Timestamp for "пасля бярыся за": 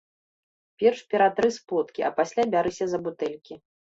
2.19-3.03